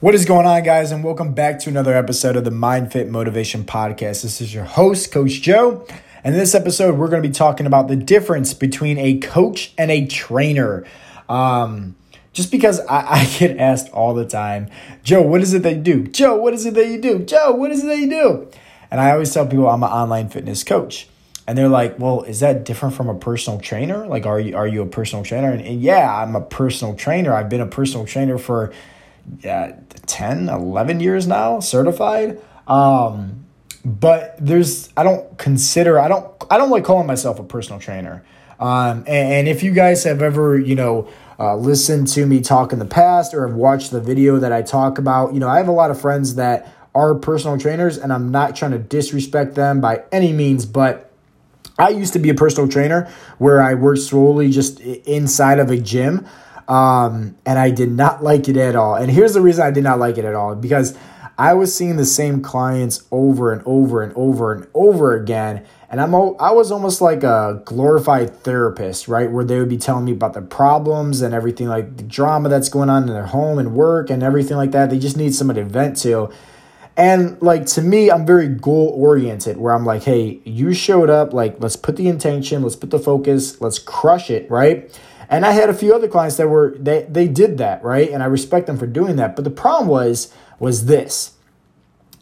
What 0.00 0.14
is 0.14 0.24
going 0.24 0.44
on, 0.44 0.64
guys, 0.64 0.90
and 0.90 1.04
welcome 1.04 1.34
back 1.34 1.60
to 1.60 1.70
another 1.70 1.94
episode 1.94 2.34
of 2.36 2.44
the 2.44 2.50
Mind 2.50 2.90
Fit 2.90 3.08
Motivation 3.08 3.62
Podcast. 3.64 4.22
This 4.22 4.40
is 4.40 4.52
your 4.52 4.64
host, 4.64 5.12
Coach 5.12 5.40
Joe. 5.40 5.86
And 6.24 6.34
in 6.34 6.40
this 6.40 6.54
episode, 6.54 6.98
we're 6.98 7.08
going 7.08 7.22
to 7.22 7.28
be 7.28 7.32
talking 7.32 7.64
about 7.64 7.86
the 7.86 7.94
difference 7.94 8.54
between 8.54 8.98
a 8.98 9.18
coach 9.18 9.72
and 9.78 9.92
a 9.92 10.04
trainer. 10.06 10.84
Um, 11.28 11.94
just 12.32 12.50
because 12.50 12.80
I, 12.80 13.20
I, 13.20 13.24
get 13.38 13.56
asked 13.58 13.88
all 13.90 14.14
the 14.14 14.26
time, 14.26 14.68
Joe, 15.04 15.22
what 15.22 15.40
is 15.40 15.54
it 15.54 15.62
that 15.62 15.76
you 15.76 15.82
do? 15.82 16.06
Joe, 16.08 16.36
what 16.36 16.54
is 16.54 16.66
it 16.66 16.74
that 16.74 16.88
you 16.88 17.00
do? 17.00 17.20
Joe, 17.20 17.52
what 17.52 17.70
is 17.70 17.84
it 17.84 17.86
that 17.86 17.98
you 17.98 18.10
do? 18.10 18.50
And 18.90 19.00
I 19.00 19.12
always 19.12 19.32
tell 19.32 19.46
people 19.46 19.68
I'm 19.68 19.84
an 19.84 19.90
online 19.90 20.28
fitness 20.28 20.64
coach. 20.64 21.06
And 21.46 21.56
they're 21.56 21.68
like, 21.68 22.00
well, 22.00 22.22
is 22.22 22.40
that 22.40 22.64
different 22.64 22.96
from 22.96 23.08
a 23.08 23.14
personal 23.14 23.60
trainer? 23.60 24.06
Like, 24.06 24.26
are 24.26 24.40
you 24.40 24.56
are 24.56 24.66
you 24.66 24.82
a 24.82 24.86
personal 24.86 25.24
trainer? 25.24 25.52
And, 25.52 25.60
and 25.60 25.80
yeah, 25.80 26.12
I'm 26.12 26.34
a 26.34 26.40
personal 26.40 26.96
trainer. 26.96 27.32
I've 27.32 27.48
been 27.48 27.60
a 27.60 27.66
personal 27.66 28.06
trainer 28.06 28.38
for 28.38 28.72
uh, 29.48 29.72
10, 30.06 30.48
11 30.48 31.00
years 31.00 31.26
now, 31.26 31.60
certified. 31.60 32.40
Um, 32.66 33.46
but 33.84 34.36
there's, 34.38 34.88
I 34.96 35.02
don't 35.02 35.36
consider, 35.38 35.98
I 35.98 36.08
don't, 36.08 36.26
I 36.50 36.56
don't 36.56 36.70
like 36.70 36.84
calling 36.84 37.06
myself 37.06 37.38
a 37.38 37.44
personal 37.44 37.80
trainer. 37.80 38.24
Um, 38.58 38.98
and, 39.06 39.08
and 39.08 39.48
if 39.48 39.62
you 39.62 39.72
guys 39.72 40.04
have 40.04 40.22
ever, 40.22 40.58
you 40.58 40.74
know, 40.74 41.08
uh, 41.38 41.56
listened 41.56 42.06
to 42.08 42.26
me 42.26 42.40
talk 42.40 42.72
in 42.72 42.78
the 42.78 42.84
past 42.84 43.34
or 43.34 43.46
have 43.46 43.56
watched 43.56 43.90
the 43.90 44.00
video 44.00 44.38
that 44.38 44.52
I 44.52 44.62
talk 44.62 44.98
about, 44.98 45.34
you 45.34 45.40
know, 45.40 45.48
I 45.48 45.58
have 45.58 45.68
a 45.68 45.72
lot 45.72 45.90
of 45.90 46.00
friends 46.00 46.36
that 46.36 46.72
are 46.94 47.14
personal 47.14 47.58
trainers 47.58 47.98
and 47.98 48.12
I'm 48.12 48.30
not 48.30 48.54
trying 48.54 48.70
to 48.70 48.78
disrespect 48.78 49.54
them 49.54 49.80
by 49.80 50.04
any 50.12 50.32
means, 50.32 50.64
but 50.64 51.10
I 51.78 51.88
used 51.88 52.12
to 52.12 52.20
be 52.20 52.30
a 52.30 52.34
personal 52.34 52.68
trainer 52.68 53.12
where 53.38 53.60
I 53.60 53.74
worked 53.74 54.02
solely 54.02 54.50
just 54.50 54.80
inside 54.80 55.58
of 55.58 55.70
a 55.70 55.76
gym. 55.76 56.26
Um, 56.68 57.36
and 57.44 57.58
I 57.58 57.70
did 57.70 57.90
not 57.90 58.22
like 58.22 58.48
it 58.48 58.56
at 58.56 58.76
all. 58.76 58.94
And 58.94 59.10
here's 59.10 59.34
the 59.34 59.40
reason 59.40 59.66
I 59.66 59.70
did 59.70 59.84
not 59.84 59.98
like 59.98 60.18
it 60.18 60.24
at 60.24 60.34
all 60.34 60.54
because 60.54 60.96
I 61.36 61.54
was 61.54 61.74
seeing 61.74 61.96
the 61.96 62.04
same 62.04 62.42
clients 62.42 63.04
over 63.10 63.52
and 63.52 63.62
over 63.66 64.02
and 64.02 64.12
over 64.14 64.52
and 64.52 64.66
over 64.72 65.16
again. 65.16 65.64
And 65.90 66.00
I'm 66.00 66.14
I 66.14 66.52
was 66.52 66.70
almost 66.70 67.00
like 67.00 67.22
a 67.22 67.62
glorified 67.64 68.34
therapist, 68.42 69.08
right? 69.08 69.30
Where 69.30 69.44
they 69.44 69.58
would 69.58 69.68
be 69.68 69.76
telling 69.76 70.04
me 70.04 70.12
about 70.12 70.34
the 70.34 70.42
problems 70.42 71.22
and 71.22 71.34
everything 71.34 71.68
like 71.68 71.96
the 71.96 72.02
drama 72.04 72.48
that's 72.48 72.68
going 72.68 72.88
on 72.88 73.04
in 73.04 73.08
their 73.08 73.26
home 73.26 73.58
and 73.58 73.74
work 73.74 74.10
and 74.10 74.22
everything 74.22 74.56
like 74.56 74.70
that. 74.72 74.90
They 74.90 74.98
just 74.98 75.16
need 75.16 75.34
somebody 75.34 75.60
to 75.62 75.66
vent 75.66 75.96
to. 75.98 76.32
And 76.96 77.40
like 77.42 77.66
to 77.66 77.82
me, 77.82 78.10
I'm 78.10 78.24
very 78.24 78.48
goal 78.48 78.92
oriented 78.96 79.56
where 79.56 79.74
I'm 79.74 79.84
like, 79.84 80.04
hey, 80.04 80.40
you 80.44 80.72
showed 80.72 81.10
up, 81.10 81.32
like 81.32 81.56
let's 81.58 81.76
put 81.76 81.96
the 81.96 82.08
intention, 82.08 82.62
let's 82.62 82.76
put 82.76 82.90
the 82.90 83.00
focus, 83.00 83.60
let's 83.60 83.80
crush 83.80 84.30
it, 84.30 84.48
right? 84.48 84.88
And 85.28 85.44
I 85.44 85.52
had 85.52 85.70
a 85.70 85.74
few 85.74 85.94
other 85.94 86.08
clients 86.08 86.36
that 86.36 86.48
were 86.48 86.76
they 86.78 87.02
they 87.08 87.28
did 87.28 87.58
that, 87.58 87.82
right? 87.82 88.10
And 88.10 88.22
I 88.22 88.26
respect 88.26 88.66
them 88.66 88.78
for 88.78 88.86
doing 88.86 89.16
that. 89.16 89.36
But 89.36 89.44
the 89.44 89.50
problem 89.50 89.88
was 89.88 90.32
was 90.58 90.86
this. 90.86 91.32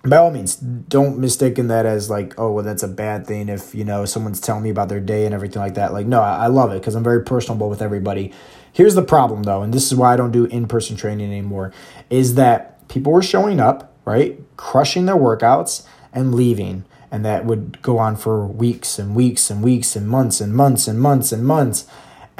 By 0.04 0.16
all 0.16 0.32
means, 0.32 0.56
don't 0.56 1.18
mistaken 1.18 1.68
that 1.68 1.86
as 1.86 2.10
like, 2.10 2.34
oh, 2.36 2.50
well, 2.50 2.64
that's 2.64 2.82
a 2.82 2.88
bad 2.88 3.24
thing 3.24 3.48
if, 3.48 3.72
you 3.72 3.84
know, 3.84 4.04
someone's 4.04 4.40
telling 4.40 4.64
me 4.64 4.70
about 4.70 4.88
their 4.88 4.98
day 4.98 5.26
and 5.26 5.32
everything 5.32 5.62
like 5.62 5.74
that. 5.74 5.92
Like, 5.92 6.06
no, 6.06 6.20
I, 6.20 6.44
I 6.44 6.46
love 6.48 6.72
it 6.72 6.80
because 6.80 6.96
I'm 6.96 7.04
very 7.04 7.22
personable 7.22 7.70
with 7.70 7.80
everybody. 7.80 8.32
Here's 8.72 8.96
the 8.96 9.02
problem 9.02 9.44
though, 9.44 9.62
and 9.62 9.72
this 9.72 9.86
is 9.92 9.94
why 9.94 10.12
I 10.12 10.16
don't 10.16 10.32
do 10.32 10.46
in-person 10.46 10.96
training 10.96 11.30
anymore, 11.30 11.72
is 12.10 12.34
that 12.34 12.88
people 12.88 13.12
were 13.12 13.22
showing 13.22 13.60
up, 13.60 13.94
right? 14.04 14.40
Crushing 14.56 15.06
their 15.06 15.14
workouts 15.14 15.86
and 16.12 16.34
leaving. 16.34 16.84
And 17.12 17.24
that 17.24 17.44
would 17.44 17.80
go 17.82 17.98
on 17.98 18.16
for 18.16 18.44
weeks 18.44 18.98
and 18.98 19.14
weeks 19.14 19.50
and 19.50 19.62
weeks 19.62 19.94
and 19.94 20.08
months 20.08 20.40
and 20.40 20.52
months 20.52 20.88
and 20.88 20.98
months 20.98 21.30
and 21.30 21.46
months. 21.46 21.86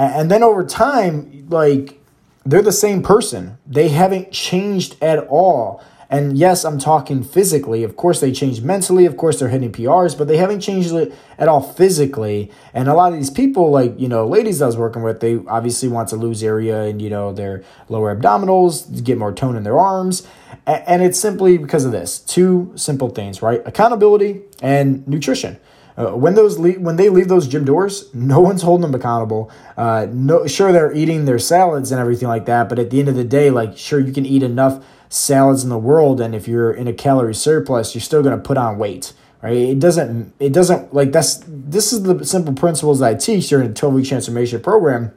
And 0.02 0.30
then 0.30 0.42
over 0.42 0.64
time, 0.64 1.46
like 1.48 2.00
they're 2.44 2.62
the 2.62 2.72
same 2.72 3.02
person. 3.02 3.58
They 3.66 3.88
haven't 3.88 4.32
changed 4.32 4.96
at 5.02 5.20
all. 5.28 5.82
And 6.10 6.36
yes, 6.36 6.64
I'm 6.64 6.78
talking 6.78 7.22
physically. 7.22 7.84
Of 7.84 7.96
course, 7.96 8.20
they 8.20 8.32
changed 8.32 8.62
mentally. 8.62 9.06
Of 9.06 9.16
course, 9.16 9.38
they're 9.38 9.48
hitting 9.48 9.72
PRs, 9.72 10.18
but 10.18 10.28
they 10.28 10.36
haven't 10.36 10.60
changed 10.60 10.92
it 10.92 11.14
at 11.38 11.48
all 11.48 11.62
physically. 11.62 12.50
And 12.74 12.88
a 12.88 12.94
lot 12.94 13.12
of 13.12 13.18
these 13.18 13.30
people, 13.30 13.70
like, 13.70 13.98
you 13.98 14.08
know, 14.08 14.26
ladies 14.26 14.60
I 14.60 14.66
was 14.66 14.76
working 14.76 15.02
with, 15.02 15.20
they 15.20 15.40
obviously 15.48 15.88
want 15.88 16.10
to 16.10 16.16
lose 16.16 16.42
area 16.42 16.82
and, 16.82 17.00
you 17.00 17.08
know, 17.08 17.32
their 17.32 17.64
lower 17.88 18.14
abdominals, 18.14 19.02
get 19.02 19.16
more 19.16 19.32
tone 19.32 19.56
in 19.56 19.62
their 19.62 19.78
arms. 19.78 20.26
And 20.66 21.00
it's 21.00 21.18
simply 21.18 21.56
because 21.56 21.86
of 21.86 21.92
this 21.92 22.18
two 22.18 22.72
simple 22.74 23.08
things, 23.08 23.40
right? 23.40 23.62
Accountability 23.64 24.42
and 24.60 25.08
nutrition. 25.08 25.58
Uh, 25.96 26.12
when 26.12 26.34
those 26.34 26.58
le- 26.58 26.80
when 26.80 26.96
they 26.96 27.08
leave 27.08 27.28
those 27.28 27.46
gym 27.46 27.64
doors, 27.64 28.08
no 28.14 28.40
one's 28.40 28.62
holding 28.62 28.82
them 28.82 28.94
accountable. 28.94 29.50
Uh, 29.76 30.06
no, 30.10 30.46
sure 30.46 30.72
they're 30.72 30.92
eating 30.92 31.24
their 31.24 31.38
salads 31.38 31.92
and 31.92 32.00
everything 32.00 32.28
like 32.28 32.46
that, 32.46 32.68
but 32.68 32.78
at 32.78 32.90
the 32.90 32.98
end 32.98 33.08
of 33.08 33.14
the 33.14 33.24
day, 33.24 33.50
like 33.50 33.76
sure 33.76 34.00
you 34.00 34.12
can 34.12 34.24
eat 34.24 34.42
enough 34.42 34.84
salads 35.08 35.62
in 35.62 35.68
the 35.68 35.78
world, 35.78 36.20
and 36.20 36.34
if 36.34 36.48
you're 36.48 36.72
in 36.72 36.88
a 36.88 36.92
calorie 36.92 37.34
surplus, 37.34 37.94
you're 37.94 38.00
still 38.00 38.22
to 38.22 38.38
put 38.38 38.56
on 38.56 38.78
weight, 38.78 39.12
right? 39.42 39.56
It 39.56 39.78
doesn't 39.78 40.32
it 40.40 40.52
doesn't 40.52 40.94
like 40.94 41.12
that's 41.12 41.42
this 41.46 41.92
is 41.92 42.02
the 42.04 42.24
simple 42.24 42.54
principles 42.54 43.02
I 43.02 43.14
teach 43.14 43.48
during 43.48 43.68
the 43.68 43.74
twelve 43.74 43.94
week 43.94 44.08
transformation 44.08 44.62
program, 44.62 45.12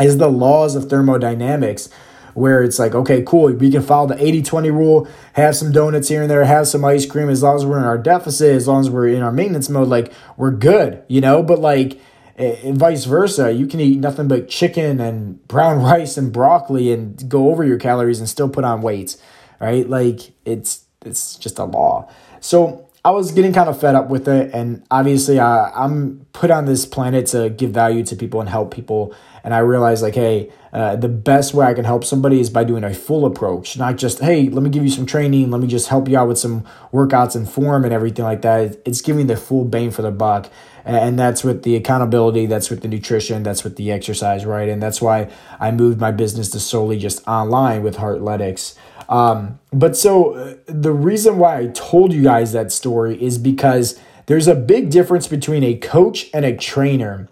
is 0.00 0.18
the 0.18 0.28
laws 0.28 0.76
of 0.76 0.88
thermodynamics 0.88 1.88
where 2.34 2.62
it's 2.62 2.78
like, 2.78 2.94
okay, 2.94 3.22
cool, 3.22 3.52
we 3.52 3.70
can 3.70 3.82
follow 3.82 4.08
the 4.08 4.22
80 4.22 4.42
20 4.42 4.70
rule, 4.70 5.08
have 5.34 5.56
some 5.56 5.72
donuts 5.72 6.08
here 6.08 6.22
and 6.22 6.30
there, 6.30 6.44
have 6.44 6.68
some 6.68 6.84
ice 6.84 7.06
cream 7.06 7.28
as 7.28 7.42
long 7.42 7.56
as 7.56 7.66
we're 7.66 7.78
in 7.78 7.84
our 7.84 7.98
deficit, 7.98 8.54
as 8.54 8.68
long 8.68 8.80
as 8.80 8.90
we're 8.90 9.08
in 9.08 9.22
our 9.22 9.32
maintenance 9.32 9.68
mode, 9.68 9.88
like 9.88 10.12
we're 10.36 10.50
good, 10.50 11.02
you 11.08 11.20
know? 11.20 11.42
But 11.42 11.60
like, 11.60 12.00
eh, 12.36 12.56
and 12.64 12.76
vice 12.76 13.04
versa, 13.04 13.52
you 13.52 13.66
can 13.66 13.80
eat 13.80 13.98
nothing 13.98 14.28
but 14.28 14.48
chicken 14.48 15.00
and 15.00 15.46
brown 15.48 15.82
rice 15.82 16.16
and 16.16 16.32
broccoli 16.32 16.92
and 16.92 17.28
go 17.28 17.50
over 17.50 17.64
your 17.64 17.78
calories 17.78 18.18
and 18.18 18.28
still 18.28 18.48
put 18.48 18.64
on 18.64 18.82
weight, 18.82 19.16
right? 19.60 19.88
Like 19.88 20.32
it's 20.44 20.84
it's 21.04 21.36
just 21.36 21.58
a 21.58 21.64
law. 21.64 22.10
So 22.40 22.88
I 23.06 23.10
was 23.10 23.32
getting 23.32 23.52
kind 23.52 23.68
of 23.68 23.78
fed 23.78 23.94
up 23.94 24.08
with 24.08 24.26
it, 24.28 24.54
and 24.54 24.82
obviously, 24.90 25.38
I, 25.38 25.70
I'm 25.72 26.26
put 26.32 26.50
on 26.50 26.64
this 26.64 26.86
planet 26.86 27.26
to 27.28 27.50
give 27.50 27.70
value 27.70 28.02
to 28.04 28.16
people 28.16 28.40
and 28.40 28.48
help 28.48 28.72
people. 28.72 29.14
And 29.44 29.54
I 29.54 29.58
realized, 29.58 30.02
like, 30.02 30.14
hey, 30.14 30.50
uh, 30.72 30.96
the 30.96 31.08
best 31.08 31.54
way 31.54 31.66
I 31.66 31.74
can 31.74 31.84
help 31.84 32.02
somebody 32.02 32.40
is 32.40 32.50
by 32.50 32.64
doing 32.64 32.82
a 32.82 32.92
full 32.92 33.26
approach, 33.26 33.76
not 33.76 33.96
just, 33.96 34.18
hey, 34.18 34.48
let 34.48 34.62
me 34.62 34.70
give 34.70 34.82
you 34.82 34.90
some 34.90 35.06
training, 35.06 35.50
let 35.52 35.60
me 35.60 35.68
just 35.68 35.88
help 35.88 36.08
you 36.08 36.18
out 36.18 36.26
with 36.26 36.38
some 36.38 36.64
workouts 36.92 37.36
and 37.36 37.48
form 37.48 37.84
and 37.84 37.94
everything 37.94 38.24
like 38.24 38.42
that. 38.42 38.78
It's 38.84 39.00
giving 39.00 39.28
the 39.28 39.36
full 39.36 39.64
bang 39.64 39.92
for 39.92 40.02
the 40.02 40.10
buck. 40.10 40.50
And 40.84 41.18
that's 41.18 41.44
with 41.44 41.62
the 41.62 41.76
accountability, 41.76 42.46
that's 42.46 42.68
with 42.70 42.82
the 42.82 42.88
nutrition, 42.88 43.42
that's 43.42 43.64
with 43.64 43.76
the 43.76 43.92
exercise, 43.92 44.44
right? 44.44 44.68
And 44.68 44.82
that's 44.82 45.00
why 45.00 45.30
I 45.60 45.70
moved 45.70 46.00
my 46.00 46.10
business 46.10 46.50
to 46.50 46.60
solely 46.60 46.98
just 46.98 47.26
online 47.26 47.82
with 47.82 47.96
Heartletics. 47.96 48.76
Um, 49.08 49.60
but 49.72 49.96
so 49.96 50.34
uh, 50.34 50.54
the 50.66 50.92
reason 50.92 51.38
why 51.38 51.58
I 51.58 51.66
told 51.68 52.12
you 52.12 52.22
guys 52.22 52.52
that 52.52 52.72
story 52.72 53.22
is 53.22 53.38
because 53.38 53.98
there's 54.26 54.48
a 54.48 54.54
big 54.54 54.90
difference 54.90 55.28
between 55.28 55.62
a 55.62 55.74
coach 55.74 56.30
and 56.34 56.44
a 56.44 56.56
trainer. 56.56 57.28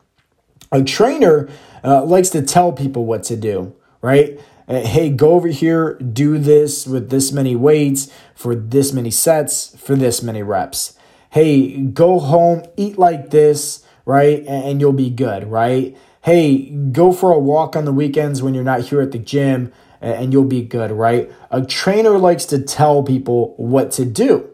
A 0.70 0.82
trainer 0.82 1.48
uh, 1.84 2.04
likes 2.04 2.30
to 2.30 2.42
tell 2.42 2.72
people 2.72 3.06
what 3.06 3.22
to 3.24 3.36
do, 3.36 3.74
right? 4.00 4.40
Uh, 4.68 4.80
hey, 4.80 5.10
go 5.10 5.32
over 5.32 5.48
here, 5.48 5.94
do 5.98 6.38
this 6.38 6.86
with 6.86 7.10
this 7.10 7.32
many 7.32 7.56
weights 7.56 8.10
for 8.34 8.54
this 8.54 8.92
many 8.92 9.10
sets 9.10 9.76
for 9.76 9.96
this 9.96 10.22
many 10.22 10.42
reps. 10.42 10.96
Hey, 11.30 11.80
go 11.82 12.18
home, 12.20 12.62
eat 12.76 12.98
like 12.98 13.30
this, 13.30 13.84
right? 14.04 14.44
And 14.46 14.80
you'll 14.80 14.92
be 14.92 15.10
good, 15.10 15.50
right? 15.50 15.96
Hey, 16.22 16.70
go 16.70 17.12
for 17.12 17.32
a 17.32 17.38
walk 17.38 17.74
on 17.74 17.84
the 17.84 17.92
weekends 17.92 18.42
when 18.42 18.54
you're 18.54 18.62
not 18.62 18.82
here 18.82 19.00
at 19.00 19.12
the 19.12 19.18
gym 19.18 19.72
and 20.00 20.32
you'll 20.32 20.44
be 20.44 20.62
good, 20.62 20.90
right? 20.90 21.30
A 21.50 21.64
trainer 21.64 22.18
likes 22.18 22.44
to 22.46 22.60
tell 22.60 23.02
people 23.02 23.54
what 23.56 23.90
to 23.92 24.04
do, 24.04 24.50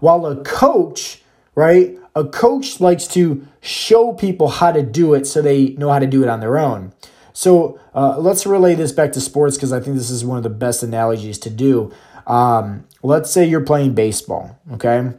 while 0.00 0.26
a 0.26 0.42
coach, 0.42 1.22
right? 1.54 1.96
A 2.14 2.24
coach 2.24 2.80
likes 2.80 3.06
to 3.08 3.46
show 3.60 4.12
people 4.12 4.48
how 4.48 4.72
to 4.72 4.82
do 4.82 5.14
it 5.14 5.26
so 5.26 5.42
they 5.42 5.70
know 5.70 5.90
how 5.90 5.98
to 5.98 6.06
do 6.06 6.22
it 6.22 6.28
on 6.28 6.40
their 6.40 6.58
own. 6.58 6.92
So 7.32 7.78
uh, 7.94 8.18
let's 8.18 8.44
relay 8.46 8.74
this 8.74 8.92
back 8.92 9.12
to 9.12 9.20
sports 9.20 9.56
because 9.56 9.72
I 9.72 9.80
think 9.80 9.96
this 9.96 10.10
is 10.10 10.24
one 10.24 10.36
of 10.36 10.42
the 10.42 10.50
best 10.50 10.82
analogies 10.82 11.38
to 11.40 11.50
do. 11.50 11.92
Um, 12.26 12.86
let's 13.02 13.30
say 13.30 13.44
you're 13.44 13.64
playing 13.64 13.94
baseball, 13.94 14.58
okay? 14.72 15.12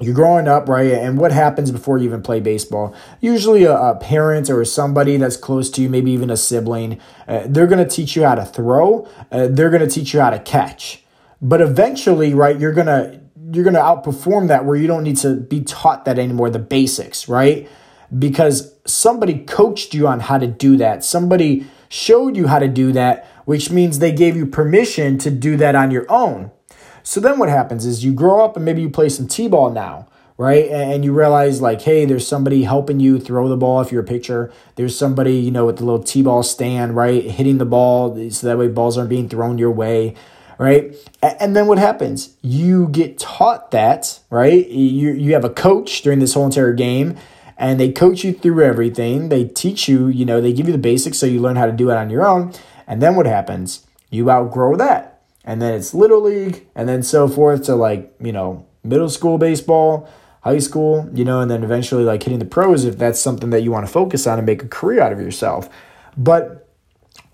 you're 0.00 0.14
growing 0.14 0.46
up, 0.46 0.68
right? 0.68 0.92
And 0.92 1.18
what 1.18 1.32
happens 1.32 1.72
before 1.72 1.98
you 1.98 2.04
even 2.04 2.22
play 2.22 2.38
baseball? 2.40 2.94
Usually, 3.20 3.64
a, 3.64 3.74
a 3.74 3.96
parent 3.96 4.48
or 4.48 4.64
somebody 4.64 5.16
that's 5.16 5.36
close 5.36 5.70
to 5.70 5.82
you, 5.82 5.88
maybe 5.88 6.12
even 6.12 6.30
a 6.30 6.36
sibling, 6.36 7.00
uh, 7.26 7.42
they're 7.46 7.66
going 7.66 7.84
to 7.84 7.96
teach 7.96 8.14
you 8.14 8.22
how 8.22 8.36
to 8.36 8.44
throw. 8.44 9.08
Uh, 9.32 9.48
they're 9.50 9.70
going 9.70 9.86
to 9.86 9.92
teach 9.92 10.14
you 10.14 10.20
how 10.20 10.30
to 10.30 10.38
catch. 10.38 11.02
But 11.40 11.60
eventually, 11.60 12.34
right, 12.34 12.58
you're 12.58 12.72
gonna 12.72 13.20
you're 13.52 13.64
gonna 13.64 13.80
outperform 13.80 14.48
that 14.48 14.64
where 14.64 14.76
you 14.76 14.86
don't 14.86 15.02
need 15.02 15.16
to 15.18 15.34
be 15.34 15.62
taught 15.62 16.04
that 16.04 16.18
anymore, 16.18 16.50
the 16.50 16.58
basics, 16.58 17.28
right? 17.28 17.68
Because 18.16 18.74
somebody 18.86 19.40
coached 19.40 19.94
you 19.94 20.06
on 20.06 20.20
how 20.20 20.38
to 20.38 20.46
do 20.46 20.76
that. 20.78 21.04
Somebody 21.04 21.66
showed 21.88 22.36
you 22.36 22.46
how 22.46 22.58
to 22.58 22.68
do 22.68 22.92
that, 22.92 23.26
which 23.44 23.70
means 23.70 23.98
they 23.98 24.12
gave 24.12 24.36
you 24.36 24.46
permission 24.46 25.18
to 25.18 25.30
do 25.30 25.56
that 25.56 25.74
on 25.74 25.90
your 25.90 26.06
own. 26.10 26.50
So 27.02 27.20
then 27.20 27.38
what 27.38 27.48
happens 27.48 27.86
is 27.86 28.04
you 28.04 28.12
grow 28.12 28.44
up 28.44 28.56
and 28.56 28.64
maybe 28.64 28.82
you 28.82 28.90
play 28.90 29.08
some 29.08 29.26
T 29.26 29.48
ball 29.48 29.70
now, 29.70 30.06
right? 30.36 30.68
And 30.68 31.04
you 31.04 31.12
realize, 31.12 31.60
like, 31.62 31.80
hey, 31.80 32.04
there's 32.04 32.26
somebody 32.26 32.64
helping 32.64 33.00
you 33.00 33.18
throw 33.18 33.48
the 33.48 33.56
ball 33.56 33.80
if 33.80 33.90
you're 33.90 34.02
a 34.02 34.06
pitcher. 34.06 34.52
There's 34.76 34.96
somebody, 34.96 35.36
you 35.36 35.50
know, 35.50 35.64
with 35.64 35.78
the 35.78 35.84
little 35.84 36.02
T 36.02 36.22
ball 36.22 36.42
stand, 36.42 36.96
right? 36.96 37.24
Hitting 37.24 37.56
the 37.58 37.64
ball 37.64 38.14
so 38.30 38.46
that 38.46 38.58
way 38.58 38.68
balls 38.68 38.98
aren't 38.98 39.10
being 39.10 39.28
thrown 39.28 39.56
your 39.56 39.70
way, 39.70 40.14
right? 40.58 40.94
And 41.22 41.56
then 41.56 41.66
what 41.66 41.78
happens? 41.78 42.36
You 42.42 42.88
get 42.88 43.18
taught 43.18 43.70
that, 43.70 44.20
right? 44.28 44.68
You, 44.68 45.12
you 45.12 45.32
have 45.32 45.44
a 45.44 45.50
coach 45.50 46.02
during 46.02 46.18
this 46.18 46.34
whole 46.34 46.46
entire 46.46 46.72
game 46.72 47.16
and 47.56 47.78
they 47.80 47.90
coach 47.92 48.24
you 48.24 48.32
through 48.32 48.64
everything. 48.64 49.28
They 49.28 49.44
teach 49.44 49.88
you, 49.88 50.08
you 50.08 50.24
know, 50.24 50.40
they 50.40 50.52
give 50.52 50.66
you 50.66 50.72
the 50.72 50.78
basics 50.78 51.18
so 51.18 51.26
you 51.26 51.40
learn 51.40 51.56
how 51.56 51.66
to 51.66 51.72
do 51.72 51.90
it 51.90 51.96
on 51.96 52.10
your 52.10 52.26
own. 52.26 52.52
And 52.86 53.00
then 53.00 53.16
what 53.16 53.26
happens? 53.26 53.86
You 54.10 54.30
outgrow 54.30 54.76
that. 54.76 55.22
And 55.44 55.62
then 55.62 55.74
it's 55.74 55.94
little 55.94 56.22
league 56.22 56.66
and 56.74 56.88
then 56.88 57.02
so 57.02 57.28
forth 57.28 57.64
to 57.64 57.74
like, 57.74 58.12
you 58.20 58.32
know, 58.32 58.66
middle 58.84 59.08
school 59.08 59.38
baseball, 59.38 60.08
high 60.42 60.58
school, 60.58 61.08
you 61.12 61.24
know, 61.24 61.40
and 61.40 61.50
then 61.50 61.64
eventually 61.64 62.04
like 62.04 62.22
hitting 62.22 62.38
the 62.38 62.44
pros 62.44 62.84
if 62.84 62.98
that's 62.98 63.20
something 63.20 63.50
that 63.50 63.62
you 63.62 63.70
want 63.70 63.86
to 63.86 63.92
focus 63.92 64.26
on 64.26 64.38
and 64.38 64.46
make 64.46 64.62
a 64.62 64.68
career 64.68 65.00
out 65.00 65.12
of 65.12 65.20
yourself. 65.20 65.68
But 66.16 66.68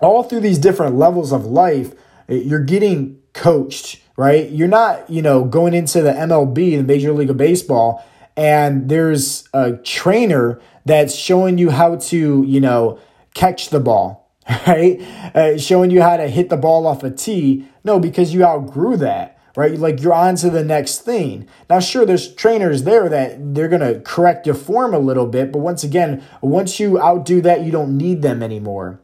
all 0.01 0.23
through 0.23 0.41
these 0.41 0.59
different 0.59 0.97
levels 0.97 1.33
of 1.33 1.47
life, 1.47 1.95
you're 2.29 2.65
getting 2.65 3.21
coached, 3.33 4.01
right? 4.17 4.49
You're 4.51 4.69
not, 4.69 5.09
you 5.11 5.23
know, 5.23 5.45
going 5.45 5.75
into 5.75 6.03
the 6.03 6.13
MLB, 6.13 6.77
the 6.77 6.83
Major 6.83 7.13
League 7.13 7.31
of 7.31 7.37
Baseball, 7.37 8.05
and 8.37 8.89
there's 8.89 9.49
a 9.53 9.75
trainer 9.75 10.61
that's 10.85 11.15
showing 11.15 11.59
you 11.59 11.71
how 11.71 11.97
to, 11.97 12.43
you 12.45 12.61
know, 12.61 12.99
catch 13.35 13.71
the 13.71 13.81
ball, 13.81 14.31
right? 14.67 15.01
Uh, 15.35 15.59
showing 15.59 15.91
you 15.91 16.03
how 16.03 16.17
to 16.17 16.29
hit 16.29 16.49
the 16.49 16.57
ball 16.57 16.87
off 16.87 17.03
a 17.03 17.11
tee. 17.11 17.67
No, 17.85 17.99
because 17.99 18.35
you 18.35 18.45
outgrew 18.45 18.97
that, 18.99 19.39
right? 19.57 19.79
Like 19.79 20.01
you're 20.01 20.15
on 20.15 20.37
to 20.37 20.51
the 20.51 20.65
next 20.65 21.01
thing. 21.01 21.47
Now, 21.69 21.81
sure, 21.81 22.05
there's 22.05 22.35
trainers 22.35 22.85
there 22.85 23.09
that 23.09 23.55
they're 23.55 23.69
going 23.69 23.81
to 23.81 24.01
correct 24.01 24.47
your 24.47 24.55
form 24.55 24.95
a 24.95 24.99
little 24.99 25.27
bit, 25.27 25.53
but 25.53 25.59
once 25.59 25.85
again, 25.85 26.23
once 26.41 26.81
you 26.81 27.01
outdo 27.01 27.41
that, 27.43 27.63
you 27.63 27.71
don't 27.71 27.97
need 27.97 28.23
them 28.23 28.43
anymore. 28.43 29.01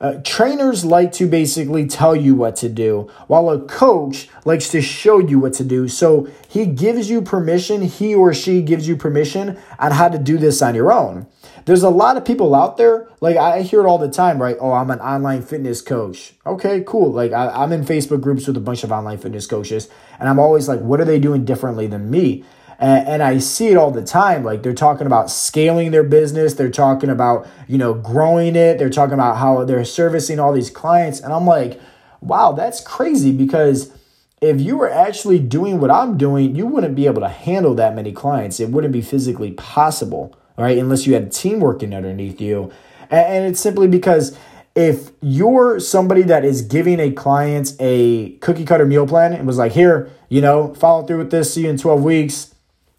Uh, 0.00 0.14
trainers 0.24 0.84
like 0.84 1.10
to 1.10 1.26
basically 1.26 1.86
tell 1.86 2.14
you 2.14 2.34
what 2.34 2.54
to 2.56 2.68
do, 2.68 3.10
while 3.26 3.50
a 3.50 3.60
coach 3.60 4.28
likes 4.44 4.68
to 4.68 4.80
show 4.80 5.18
you 5.18 5.40
what 5.40 5.52
to 5.52 5.64
do. 5.64 5.88
So 5.88 6.28
he 6.48 6.66
gives 6.66 7.10
you 7.10 7.20
permission, 7.20 7.82
he 7.82 8.14
or 8.14 8.32
she 8.32 8.62
gives 8.62 8.86
you 8.86 8.96
permission 8.96 9.58
on 9.78 9.92
how 9.92 10.08
to 10.08 10.18
do 10.18 10.38
this 10.38 10.62
on 10.62 10.74
your 10.74 10.92
own. 10.92 11.26
There's 11.64 11.82
a 11.82 11.90
lot 11.90 12.16
of 12.16 12.24
people 12.24 12.54
out 12.54 12.76
there, 12.76 13.08
like 13.20 13.36
I 13.36 13.62
hear 13.62 13.80
it 13.80 13.86
all 13.86 13.98
the 13.98 14.08
time, 14.08 14.40
right? 14.40 14.56
Oh, 14.58 14.72
I'm 14.72 14.90
an 14.90 15.00
online 15.00 15.42
fitness 15.42 15.82
coach. 15.82 16.32
Okay, 16.46 16.82
cool. 16.86 17.12
Like 17.12 17.32
I, 17.32 17.62
am 17.62 17.72
in 17.72 17.84
Facebook 17.84 18.22
groups 18.22 18.46
with 18.46 18.56
a 18.56 18.60
bunch 18.60 18.84
of 18.84 18.92
online 18.92 19.18
fitness 19.18 19.46
coaches, 19.46 19.88
and 20.18 20.28
I'm 20.28 20.38
always 20.38 20.68
like, 20.68 20.80
what 20.80 21.00
are 21.00 21.04
they 21.04 21.18
doing 21.18 21.44
differently 21.44 21.86
than 21.86 22.10
me? 22.10 22.44
And, 22.78 23.08
and 23.08 23.22
I 23.22 23.38
see 23.38 23.68
it 23.68 23.76
all 23.76 23.90
the 23.90 24.04
time. 24.04 24.44
Like 24.44 24.62
they're 24.62 24.74
talking 24.74 25.06
about 25.06 25.30
scaling 25.30 25.90
their 25.90 26.04
business, 26.04 26.54
they're 26.54 26.70
talking 26.70 27.10
about, 27.10 27.46
you 27.66 27.78
know, 27.78 27.94
growing 27.94 28.56
it, 28.56 28.78
they're 28.78 28.90
talking 28.90 29.14
about 29.14 29.38
how 29.38 29.64
they're 29.64 29.84
servicing 29.84 30.38
all 30.38 30.52
these 30.52 30.70
clients. 30.70 31.20
And 31.20 31.32
I'm 31.32 31.46
like, 31.46 31.80
wow, 32.20 32.52
that's 32.52 32.80
crazy 32.80 33.32
because 33.32 33.92
if 34.40 34.60
you 34.60 34.76
were 34.76 34.90
actually 34.90 35.40
doing 35.40 35.80
what 35.80 35.90
I'm 35.90 36.16
doing, 36.16 36.54
you 36.54 36.66
wouldn't 36.66 36.94
be 36.94 37.06
able 37.06 37.20
to 37.22 37.28
handle 37.28 37.74
that 37.74 37.94
many 37.94 38.12
clients. 38.12 38.60
It 38.60 38.70
wouldn't 38.70 38.92
be 38.92 39.02
physically 39.02 39.52
possible, 39.52 40.36
right? 40.56 40.78
Unless 40.78 41.06
you 41.06 41.14
had 41.14 41.32
team 41.32 41.60
working 41.60 41.92
underneath 41.92 42.40
you. 42.40 42.70
And 43.10 43.46
it's 43.46 43.60
simply 43.60 43.88
because 43.88 44.38
if 44.74 45.10
you're 45.20 45.80
somebody 45.80 46.22
that 46.22 46.44
is 46.44 46.62
giving 46.62 47.00
a 47.00 47.10
client 47.10 47.72
a 47.80 48.30
cookie 48.40 48.64
cutter 48.64 48.86
meal 48.86 49.08
plan 49.08 49.32
and 49.32 49.46
was 49.46 49.58
like, 49.58 49.72
here, 49.72 50.10
you 50.28 50.40
know, 50.40 50.74
follow 50.74 51.04
through 51.04 51.18
with 51.18 51.30
this, 51.32 51.54
see 51.54 51.62
you 51.62 51.70
in 51.70 51.78
12 51.78 52.02
weeks, 52.04 52.54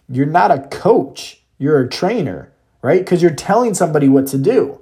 you're 0.09 0.25
not 0.25 0.51
a 0.51 0.67
coach, 0.69 1.41
you're 1.57 1.79
a 1.79 1.89
trainer, 1.89 2.51
right? 2.81 2.99
Because 2.99 3.21
you're 3.21 3.31
telling 3.31 3.73
somebody 3.73 4.09
what 4.09 4.27
to 4.27 4.37
do. 4.37 4.81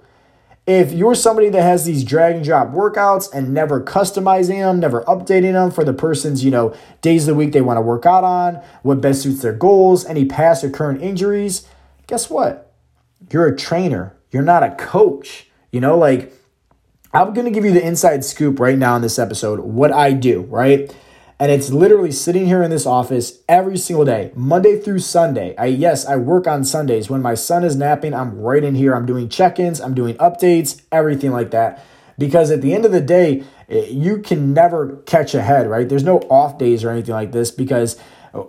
If 0.66 0.92
you're 0.92 1.16
somebody 1.16 1.50
that 1.50 1.62
has 1.62 1.86
these 1.86 2.04
drag 2.04 2.36
and 2.36 2.44
drop 2.44 2.72
workouts 2.72 3.34
and 3.34 3.54
never 3.54 3.82
customizing 3.82 4.60
them, 4.60 4.80
never 4.82 5.02
updating 5.04 5.54
them 5.54 5.72
for 5.72 5.86
the 5.86 5.94
person's, 5.94 6.44
you 6.44 6.52
know, 6.52 6.76
days 7.02 7.24
of 7.24 7.34
the 7.34 7.40
week 7.40 7.54
they 7.54 7.62
want 7.62 7.78
to 7.78 7.82
work 7.82 8.06
out 8.06 8.26
on, 8.26 8.62
what 8.84 9.00
best 9.00 9.22
suits 9.22 9.42
their 9.42 9.54
goals, 9.54 10.06
any 10.06 10.26
past 10.26 10.64
or 10.64 10.70
current 10.70 11.02
injuries, 11.02 11.68
guess 12.08 12.30
what? 12.30 12.74
You're 13.32 13.48
a 13.48 13.56
trainer. 13.56 14.18
You're 14.32 14.44
not 14.44 14.64
a 14.64 14.76
coach. 14.76 15.48
You 15.72 15.80
know, 15.80 15.98
like 15.98 16.34
I'm 17.14 17.34
going 17.34 17.46
to 17.46 17.52
give 17.52 17.64
you 17.64 17.72
the 17.72 17.86
inside 17.86 18.26
scoop 18.26 18.60
right 18.60 18.78
now 18.78 18.96
in 18.98 19.02
this 19.02 19.18
episode, 19.18 19.60
what 19.62 19.94
I 19.94 20.12
do, 20.12 20.42
right? 20.42 20.94
And 21.40 21.52
it's 21.52 21.70
literally 21.70 22.12
sitting 22.12 22.48
here 22.48 22.64
in 22.64 22.72
this 22.72 22.88
office 22.88 23.40
every 23.48 23.78
single 23.78 24.06
day, 24.06 24.32
Monday 24.36 24.80
through 24.80 25.00
Sunday. 25.00 25.56
I 25.56 25.66
yes, 25.66 26.06
I 26.06 26.16
work 26.16 26.48
on 26.48 26.64
Sundays. 26.64 27.12
When 27.12 27.22
my 27.22 27.36
son 27.36 27.64
is 27.64 27.76
napping, 27.76 28.16
I'm 28.16 28.40
right 28.40 28.64
in 28.64 28.74
here. 28.74 28.96
I'm 28.96 29.06
doing 29.06 29.30
check-ins, 29.30 29.80
I'm 29.80 29.94
doing 29.94 30.16
updates, 30.16 30.82
everything 30.92 31.32
like 31.32 31.52
that. 31.52 31.86
Because 32.18 32.50
at 32.50 32.64
the 32.64 32.74
end 32.74 32.86
of 32.86 32.92
the 32.92 33.02
day, 33.02 33.44
eh, 33.70 33.86
you 33.90 34.18
can 34.20 34.52
never 34.54 34.98
catch 35.06 35.36
ahead, 35.36 35.70
right? 35.70 35.88
There's 35.88 36.04
no 36.04 36.18
off 36.22 36.58
days 36.58 36.84
or 36.84 36.90
anything 36.90 37.14
like 37.14 37.32
this 37.32 37.52
because 37.52 37.98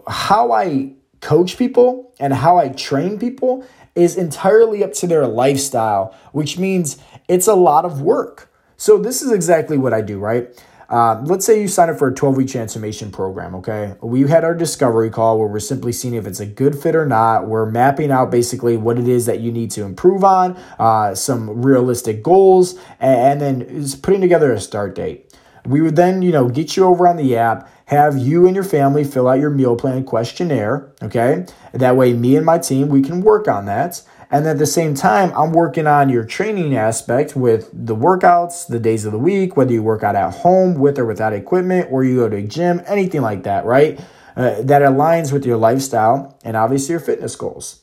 how 0.06 0.52
I 0.52 0.92
coach 1.20 1.58
people 1.58 2.14
and 2.18 2.32
how 2.32 2.56
I 2.56 2.68
train 2.68 3.18
people 3.18 3.66
is 3.94 4.16
entirely 4.16 4.82
up 4.82 4.94
to 4.94 5.06
their 5.06 5.26
lifestyle, 5.26 6.14
which 6.32 6.56
means 6.56 6.96
it's 7.28 7.46
a 7.46 7.54
lot 7.54 7.84
of 7.84 8.00
work. 8.00 8.50
So 8.78 8.96
this 8.96 9.20
is 9.20 9.32
exactly 9.32 9.76
what 9.76 9.92
I 9.92 10.00
do, 10.00 10.18
right? 10.18 10.48
Uh, 10.88 11.22
let's 11.26 11.44
say 11.44 11.60
you 11.60 11.68
sign 11.68 11.90
up 11.90 11.98
for 11.98 12.08
a 12.08 12.14
12 12.14 12.36
week 12.36 12.48
transformation 12.48 13.10
program, 13.10 13.54
okay? 13.54 13.94
We 14.00 14.22
had 14.22 14.42
our 14.42 14.54
discovery 14.54 15.10
call 15.10 15.38
where 15.38 15.46
we're 15.46 15.60
simply 15.60 15.92
seeing 15.92 16.14
if 16.14 16.26
it's 16.26 16.40
a 16.40 16.46
good 16.46 16.78
fit 16.78 16.96
or 16.96 17.04
not. 17.04 17.46
We're 17.46 17.66
mapping 17.66 18.10
out 18.10 18.30
basically 18.30 18.78
what 18.78 18.98
it 18.98 19.06
is 19.06 19.26
that 19.26 19.40
you 19.40 19.52
need 19.52 19.70
to 19.72 19.84
improve 19.84 20.24
on, 20.24 20.56
uh, 20.78 21.14
some 21.14 21.62
realistic 21.62 22.22
goals, 22.22 22.78
and, 23.00 23.42
and 23.42 23.60
then 23.60 24.00
putting 24.00 24.22
together 24.22 24.50
a 24.52 24.60
start 24.60 24.94
date. 24.94 25.36
We 25.66 25.82
would 25.82 25.96
then, 25.96 26.22
you 26.22 26.32
know, 26.32 26.48
get 26.48 26.76
you 26.76 26.84
over 26.84 27.06
on 27.06 27.16
the 27.16 27.36
app, 27.36 27.70
have 27.86 28.16
you 28.16 28.46
and 28.46 28.54
your 28.54 28.64
family 28.64 29.04
fill 29.04 29.28
out 29.28 29.38
your 29.38 29.50
meal 29.50 29.76
plan 29.76 30.04
questionnaire, 30.04 30.90
okay? 31.02 31.44
That 31.72 31.96
way, 31.96 32.14
me 32.14 32.36
and 32.36 32.46
my 32.46 32.56
team, 32.56 32.88
we 32.88 33.02
can 33.02 33.20
work 33.20 33.46
on 33.46 33.66
that. 33.66 34.02
And 34.30 34.46
at 34.46 34.58
the 34.58 34.66
same 34.66 34.94
time, 34.94 35.32
I'm 35.34 35.52
working 35.52 35.86
on 35.86 36.10
your 36.10 36.24
training 36.24 36.76
aspect 36.76 37.34
with 37.34 37.70
the 37.72 37.96
workouts, 37.96 38.66
the 38.66 38.78
days 38.78 39.06
of 39.06 39.12
the 39.12 39.18
week, 39.18 39.56
whether 39.56 39.72
you 39.72 39.82
work 39.82 40.02
out 40.02 40.16
at 40.16 40.34
home 40.34 40.74
with 40.74 40.98
or 40.98 41.06
without 41.06 41.32
equipment, 41.32 41.88
or 41.90 42.04
you 42.04 42.16
go 42.16 42.28
to 42.28 42.36
a 42.36 42.42
gym, 42.42 42.82
anything 42.86 43.22
like 43.22 43.44
that, 43.44 43.64
right? 43.64 43.98
Uh, 44.36 44.60
that 44.62 44.82
aligns 44.82 45.32
with 45.32 45.46
your 45.46 45.56
lifestyle 45.56 46.38
and 46.44 46.56
obviously 46.56 46.92
your 46.92 47.00
fitness 47.00 47.36
goals. 47.36 47.80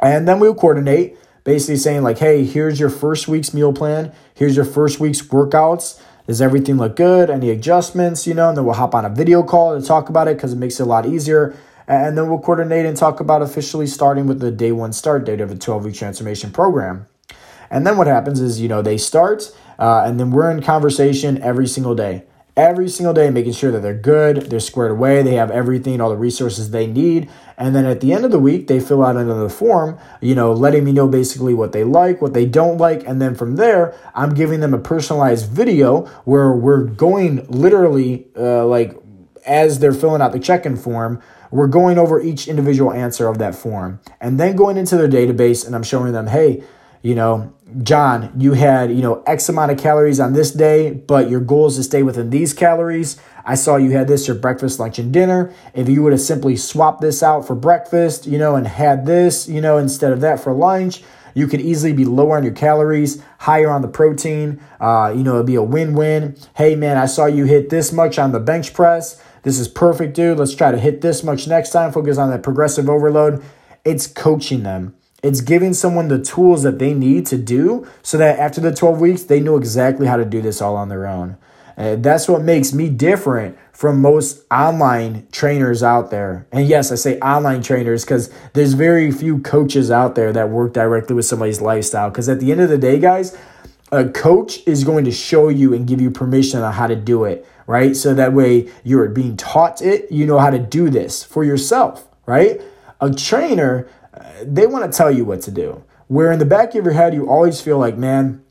And 0.00 0.28
then 0.28 0.38
we'll 0.38 0.54
coordinate, 0.54 1.18
basically 1.42 1.76
saying, 1.76 2.02
like, 2.02 2.18
hey, 2.18 2.44
here's 2.44 2.78
your 2.78 2.90
first 2.90 3.26
week's 3.26 3.52
meal 3.52 3.72
plan, 3.72 4.12
here's 4.34 4.54
your 4.54 4.64
first 4.64 5.00
week's 5.00 5.22
workouts. 5.22 6.00
Does 6.28 6.42
everything 6.42 6.76
look 6.76 6.96
good? 6.96 7.30
Any 7.30 7.50
adjustments, 7.50 8.26
you 8.26 8.34
know? 8.34 8.48
And 8.48 8.58
then 8.58 8.64
we'll 8.64 8.74
hop 8.74 8.96
on 8.96 9.04
a 9.04 9.08
video 9.08 9.44
call 9.44 9.78
to 9.78 9.86
talk 9.86 10.08
about 10.08 10.26
it 10.26 10.36
because 10.36 10.52
it 10.52 10.56
makes 10.56 10.80
it 10.80 10.82
a 10.82 10.86
lot 10.86 11.06
easier 11.06 11.56
and 11.88 12.16
then 12.16 12.28
we'll 12.28 12.38
coordinate 12.38 12.86
and 12.86 12.96
talk 12.96 13.20
about 13.20 13.42
officially 13.42 13.86
starting 13.86 14.26
with 14.26 14.40
the 14.40 14.50
day 14.50 14.72
one 14.72 14.92
start 14.92 15.24
date 15.24 15.40
of 15.40 15.50
a 15.50 15.56
12 15.56 15.84
week 15.84 15.94
transformation 15.94 16.50
program. 16.50 17.06
And 17.70 17.86
then 17.86 17.96
what 17.96 18.06
happens 18.06 18.40
is, 18.40 18.60
you 18.60 18.68
know, 18.68 18.82
they 18.82 18.98
start, 18.98 19.52
uh, 19.78 20.04
and 20.06 20.18
then 20.20 20.30
we're 20.30 20.50
in 20.50 20.62
conversation 20.62 21.42
every 21.42 21.66
single 21.66 21.94
day. 21.94 22.24
Every 22.56 22.88
single 22.88 23.12
day, 23.12 23.28
making 23.28 23.52
sure 23.52 23.70
that 23.70 23.80
they're 23.80 23.92
good, 23.92 24.48
they're 24.48 24.60
squared 24.60 24.92
away, 24.92 25.22
they 25.22 25.34
have 25.34 25.50
everything, 25.50 26.00
all 26.00 26.08
the 26.08 26.16
resources 26.16 26.70
they 26.70 26.86
need. 26.86 27.28
And 27.58 27.76
then 27.76 27.84
at 27.84 28.00
the 28.00 28.14
end 28.14 28.24
of 28.24 28.30
the 28.30 28.38
week, 28.38 28.66
they 28.66 28.80
fill 28.80 29.04
out 29.04 29.16
another 29.16 29.50
form, 29.50 29.98
you 30.22 30.34
know, 30.34 30.52
letting 30.54 30.82
me 30.82 30.92
know 30.92 31.06
basically 31.06 31.52
what 31.52 31.72
they 31.72 31.84
like, 31.84 32.22
what 32.22 32.32
they 32.32 32.46
don't 32.46 32.78
like. 32.78 33.06
And 33.06 33.20
then 33.20 33.34
from 33.34 33.56
there, 33.56 33.94
I'm 34.14 34.32
giving 34.32 34.60
them 34.60 34.72
a 34.72 34.78
personalized 34.78 35.50
video 35.50 36.06
where 36.24 36.50
we're 36.52 36.84
going 36.84 37.46
literally 37.48 38.26
uh, 38.38 38.64
like 38.64 38.96
as 39.46 39.78
they're 39.78 39.92
filling 39.92 40.20
out 40.20 40.32
the 40.32 40.40
check 40.40 40.66
in 40.66 40.76
form, 40.76 41.22
we're 41.50 41.68
going 41.68 41.98
over 41.98 42.20
each 42.20 42.48
individual 42.48 42.92
answer 42.92 43.28
of 43.28 43.38
that 43.38 43.54
form 43.54 44.00
and 44.20 44.38
then 44.38 44.56
going 44.56 44.76
into 44.76 44.96
their 44.96 45.08
database 45.08 45.66
and 45.66 45.74
I'm 45.74 45.82
showing 45.82 46.12
them, 46.12 46.26
hey, 46.26 46.62
you 47.02 47.14
know, 47.14 47.54
John, 47.82 48.32
you 48.36 48.54
had, 48.54 48.90
you 48.90 49.02
know, 49.02 49.22
X 49.26 49.48
amount 49.48 49.70
of 49.70 49.78
calories 49.78 50.18
on 50.18 50.32
this 50.32 50.50
day, 50.50 50.90
but 50.90 51.30
your 51.30 51.40
goal 51.40 51.66
is 51.66 51.76
to 51.76 51.82
stay 51.82 52.02
within 52.02 52.30
these 52.30 52.52
calories. 52.52 53.20
I 53.44 53.54
saw 53.54 53.76
you 53.76 53.90
had 53.92 54.08
this 54.08 54.26
your 54.26 54.36
breakfast, 54.36 54.80
lunch, 54.80 54.98
and 54.98 55.12
dinner. 55.12 55.52
If 55.72 55.88
you 55.88 56.02
would 56.02 56.12
have 56.12 56.20
simply 56.20 56.56
swapped 56.56 57.00
this 57.00 57.22
out 57.22 57.46
for 57.46 57.54
breakfast, 57.54 58.26
you 58.26 58.38
know, 58.38 58.56
and 58.56 58.66
had 58.66 59.06
this, 59.06 59.48
you 59.48 59.60
know, 59.60 59.78
instead 59.78 60.12
of 60.12 60.20
that 60.22 60.40
for 60.40 60.52
lunch, 60.52 61.02
you 61.34 61.46
could 61.46 61.60
easily 61.60 61.92
be 61.92 62.04
lower 62.04 62.36
on 62.36 62.42
your 62.42 62.54
calories, 62.54 63.22
higher 63.38 63.70
on 63.70 63.82
the 63.82 63.88
protein. 63.88 64.60
Uh, 64.80 65.12
you 65.14 65.22
know, 65.22 65.34
it'd 65.34 65.46
be 65.46 65.54
a 65.54 65.62
win 65.62 65.94
win. 65.94 66.36
Hey, 66.56 66.74
man, 66.74 66.96
I 66.96 67.06
saw 67.06 67.26
you 67.26 67.44
hit 67.44 67.68
this 67.68 67.92
much 67.92 68.18
on 68.18 68.32
the 68.32 68.40
bench 68.40 68.72
press. 68.72 69.22
This 69.46 69.60
is 69.60 69.68
perfect, 69.68 70.16
dude. 70.16 70.40
Let's 70.40 70.56
try 70.56 70.72
to 70.72 70.76
hit 70.76 71.02
this 71.02 71.22
much 71.22 71.46
next 71.46 71.70
time. 71.70 71.92
Focus 71.92 72.18
on 72.18 72.30
that 72.30 72.42
progressive 72.42 72.90
overload. 72.90 73.44
It's 73.84 74.08
coaching 74.08 74.64
them. 74.64 74.96
It's 75.22 75.40
giving 75.40 75.72
someone 75.72 76.08
the 76.08 76.18
tools 76.18 76.64
that 76.64 76.80
they 76.80 76.92
need 76.92 77.26
to 77.26 77.38
do 77.38 77.86
so 78.02 78.18
that 78.18 78.40
after 78.40 78.60
the 78.60 78.74
12 78.74 79.00
weeks, 79.00 79.22
they 79.22 79.38
know 79.38 79.56
exactly 79.56 80.08
how 80.08 80.16
to 80.16 80.24
do 80.24 80.42
this 80.42 80.60
all 80.60 80.74
on 80.74 80.88
their 80.88 81.06
own. 81.06 81.36
And 81.76 82.02
that's 82.02 82.28
what 82.28 82.42
makes 82.42 82.72
me 82.72 82.88
different 82.88 83.56
from 83.72 84.00
most 84.00 84.42
online 84.50 85.28
trainers 85.30 85.80
out 85.80 86.10
there. 86.10 86.48
And 86.50 86.66
yes, 86.66 86.90
I 86.90 86.96
say 86.96 87.16
online 87.20 87.62
trainers 87.62 88.04
because 88.04 88.32
there's 88.54 88.72
very 88.72 89.12
few 89.12 89.38
coaches 89.38 89.92
out 89.92 90.16
there 90.16 90.32
that 90.32 90.50
work 90.50 90.72
directly 90.72 91.14
with 91.14 91.24
somebody's 91.24 91.60
lifestyle. 91.60 92.10
Because 92.10 92.28
at 92.28 92.40
the 92.40 92.50
end 92.50 92.62
of 92.62 92.68
the 92.68 92.78
day, 92.78 92.98
guys, 92.98 93.38
a 93.92 94.08
coach 94.08 94.66
is 94.66 94.82
going 94.82 95.04
to 95.04 95.12
show 95.12 95.48
you 95.50 95.72
and 95.72 95.86
give 95.86 96.00
you 96.00 96.10
permission 96.10 96.62
on 96.62 96.72
how 96.72 96.88
to 96.88 96.96
do 96.96 97.22
it 97.22 97.46
right? 97.66 97.96
So 97.96 98.14
that 98.14 98.32
way 98.32 98.70
you're 98.84 99.08
being 99.08 99.36
taught 99.36 99.82
it, 99.82 100.10
you 100.10 100.26
know 100.26 100.38
how 100.38 100.50
to 100.50 100.58
do 100.58 100.90
this 100.90 101.22
for 101.22 101.44
yourself, 101.44 102.06
right? 102.26 102.60
A 103.00 103.12
trainer, 103.12 103.88
uh, 104.14 104.24
they 104.42 104.66
want 104.66 104.90
to 104.90 104.96
tell 104.96 105.10
you 105.10 105.24
what 105.24 105.42
to 105.42 105.50
do. 105.50 105.84
Where 106.08 106.30
in 106.32 106.38
the 106.38 106.44
back 106.44 106.74
of 106.74 106.84
your 106.84 106.94
head, 106.94 107.14
you 107.14 107.28
always 107.28 107.60
feel 107.60 107.78
like, 107.78 107.96
man, 107.96 108.44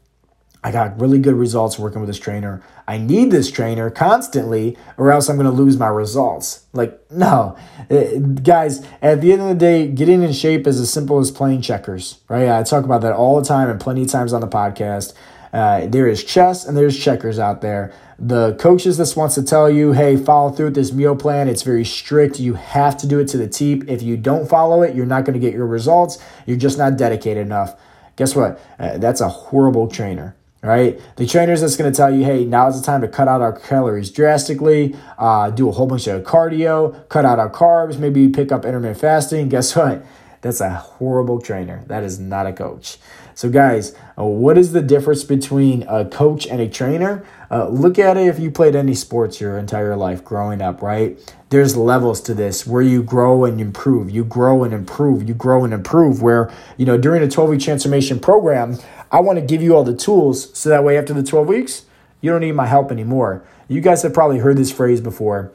I 0.65 0.71
got 0.71 0.99
really 0.99 1.19
good 1.19 1.35
results 1.35 1.77
working 1.77 2.01
with 2.01 2.07
this 2.07 2.17
trainer. 2.17 2.63
I 2.87 2.97
need 2.97 3.29
this 3.29 3.51
trainer 3.51 3.91
constantly, 3.91 4.75
or 4.97 5.11
else 5.11 5.29
I'm 5.29 5.35
going 5.35 5.45
to 5.45 5.51
lose 5.51 5.77
my 5.77 5.87
results. 5.87 6.65
Like, 6.73 6.99
no. 7.11 7.55
Uh, 7.87 8.17
guys, 8.41 8.83
at 8.99 9.21
the 9.21 9.31
end 9.31 9.43
of 9.43 9.47
the 9.49 9.53
day, 9.53 9.87
getting 9.87 10.23
in 10.23 10.33
shape 10.33 10.65
is 10.65 10.79
as 10.79 10.91
simple 10.91 11.19
as 11.19 11.29
playing 11.29 11.61
checkers, 11.61 12.19
right? 12.29 12.49
I 12.49 12.63
talk 12.63 12.83
about 12.83 13.01
that 13.01 13.13
all 13.13 13.39
the 13.39 13.47
time 13.47 13.69
and 13.69 13.79
plenty 13.79 14.01
of 14.01 14.09
times 14.09 14.33
on 14.33 14.41
the 14.41 14.47
podcast. 14.47 15.13
Uh, 15.55 15.87
there 15.87 16.05
is 16.05 16.21
chess 16.21 16.65
and 16.65 16.75
there's 16.75 16.99
checkers 16.99 17.39
out 17.39 17.61
there. 17.61 17.93
The 18.19 18.55
coaches 18.55 18.97
just 18.97 19.15
wants 19.15 19.35
to 19.35 19.43
tell 19.43 19.69
you, 19.69 19.93
hey, 19.93 20.17
follow 20.17 20.51
through 20.51 20.65
with 20.65 20.75
this 20.75 20.91
meal 20.91 21.15
plan. 21.15 21.47
It's 21.47 21.61
very 21.61 21.85
strict. 21.85 22.41
You 22.41 22.55
have 22.55 22.97
to 22.97 23.07
do 23.07 23.19
it 23.19 23.29
to 23.29 23.37
the 23.37 23.47
T. 23.47 23.81
If 23.87 24.03
you 24.03 24.17
don't 24.17 24.49
follow 24.49 24.81
it, 24.81 24.95
you're 24.95 25.05
not 25.05 25.23
going 25.23 25.33
to 25.33 25.39
get 25.39 25.53
your 25.53 25.65
results. 25.65 26.21
You're 26.45 26.57
just 26.57 26.77
not 26.77 26.97
dedicated 26.97 27.45
enough. 27.45 27.79
Guess 28.17 28.35
what? 28.35 28.59
Uh, 28.77 28.97
that's 28.97 29.21
a 29.21 29.29
horrible 29.29 29.87
trainer 29.87 30.35
right? 30.65 30.99
The 31.17 31.27
trainer's 31.27 31.61
that's 31.61 31.77
going 31.77 31.91
to 31.91 31.95
tell 31.95 32.11
you, 32.11 32.25
hey, 32.25 32.43
now 32.43 32.67
is 32.67 32.79
the 32.79 32.85
time 32.85 33.01
to 33.01 33.07
cut 33.07 33.27
out 33.27 33.39
our 33.39 33.53
calories 33.53 34.09
drastically, 34.09 34.95
uh, 35.17 35.51
do 35.51 35.69
a 35.69 35.71
whole 35.71 35.85
bunch 35.85 36.07
of 36.07 36.23
cardio, 36.23 37.07
cut 37.07 37.23
out 37.23 37.37
our 37.37 37.51
carbs, 37.51 37.99
maybe 37.99 38.27
pick 38.29 38.51
up 38.51 38.65
intermittent 38.65 38.99
fasting. 38.99 39.47
Guess 39.47 39.75
what? 39.75 40.03
That's 40.41 40.61
a 40.61 40.71
horrible 40.71 41.41
trainer. 41.41 41.83
That 41.87 42.03
is 42.03 42.19
not 42.19 42.47
a 42.47 42.53
coach. 42.53 42.97
So, 43.35 43.49
guys, 43.49 43.93
uh, 44.17 44.23
what 44.23 44.57
is 44.57 44.71
the 44.71 44.81
difference 44.81 45.25
between 45.25 45.83
a 45.89 46.05
coach 46.05 46.47
and 46.47 46.61
a 46.61 46.69
trainer? 46.69 47.25
Uh, 47.51 47.67
look 47.67 47.99
at 47.99 48.15
it 48.15 48.27
if 48.27 48.39
you 48.39 48.49
played 48.49 48.77
any 48.77 48.95
sports 48.95 49.41
your 49.41 49.57
entire 49.57 49.97
life 49.97 50.23
growing 50.23 50.61
up, 50.61 50.81
right? 50.81 51.19
There's 51.49 51.75
levels 51.75 52.21
to 52.21 52.33
this 52.33 52.65
where 52.65 52.81
you 52.81 53.03
grow 53.03 53.43
and 53.43 53.59
improve. 53.59 54.09
You 54.09 54.23
grow 54.23 54.63
and 54.63 54.73
improve. 54.73 55.27
You 55.27 55.33
grow 55.33 55.65
and 55.65 55.73
improve. 55.73 56.21
Where, 56.21 56.49
you 56.77 56.85
know, 56.85 56.97
during 56.97 57.21
a 57.23 57.29
12 57.29 57.49
week 57.49 57.59
transformation 57.59 58.21
program, 58.21 58.77
I 59.11 59.19
want 59.19 59.37
to 59.37 59.45
give 59.45 59.61
you 59.61 59.75
all 59.75 59.83
the 59.83 59.95
tools 59.95 60.57
so 60.57 60.69
that 60.69 60.85
way 60.85 60.97
after 60.97 61.13
the 61.13 61.21
12 61.21 61.45
weeks, 61.45 61.85
you 62.21 62.31
don't 62.31 62.41
need 62.41 62.53
my 62.53 62.67
help 62.67 62.89
anymore. 62.89 63.43
You 63.67 63.81
guys 63.81 64.01
have 64.03 64.13
probably 64.13 64.39
heard 64.39 64.55
this 64.55 64.71
phrase 64.71 65.01
before. 65.01 65.51